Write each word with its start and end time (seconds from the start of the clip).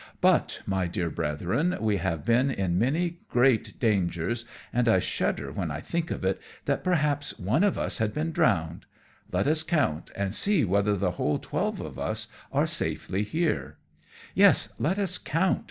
But, 0.19 0.63
my 0.65 0.87
dear 0.87 1.11
Brethren, 1.11 1.77
we 1.79 1.97
have 1.97 2.25
been 2.25 2.49
in 2.49 2.79
many 2.79 3.19
great 3.29 3.79
dangers, 3.79 4.45
and 4.73 4.89
I 4.89 4.97
shudder 4.97 5.51
when 5.51 5.69
I 5.69 5.79
think 5.79 6.09
of 6.09 6.25
it, 6.25 6.41
that 6.65 6.83
perhaps 6.83 7.37
one 7.37 7.63
of 7.63 7.77
us 7.77 7.99
has 7.99 8.09
been 8.09 8.31
drowned. 8.31 8.87
Let 9.31 9.45
us 9.45 9.61
count, 9.61 10.09
and 10.15 10.33
see 10.33 10.65
whether 10.65 10.97
the 10.97 11.11
whole 11.21 11.37
twelve 11.37 11.79
of 11.79 11.99
us 11.99 12.27
are 12.51 12.65
safely 12.65 13.21
here." 13.21 13.77
"Yes, 14.33 14.69
let 14.79 14.97
us 14.97 15.19
count!" 15.19 15.59